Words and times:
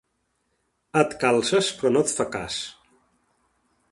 Et 1.01 1.11
calces 1.25 1.69
però 1.81 1.93
no 1.93 2.03
et 2.07 2.15
fa 2.21 2.27
cas. 2.37 2.57